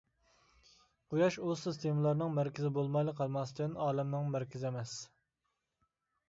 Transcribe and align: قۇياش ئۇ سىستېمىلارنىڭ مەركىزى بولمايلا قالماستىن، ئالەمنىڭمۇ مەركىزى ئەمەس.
قۇياش 1.13 1.35
ئۇ 1.47 1.57
سىستېمىلارنىڭ 1.63 2.33
مەركىزى 2.37 2.71
بولمايلا 2.79 3.13
قالماستىن، 3.21 3.77
ئالەمنىڭمۇ 3.85 4.33
مەركىزى 4.39 4.69
ئەمەس. 4.71 4.97